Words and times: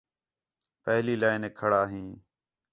پہلی 0.83 1.15
لائینیک 1.21 1.53
کھڑا 1.59 1.81
ہیں 1.91 2.07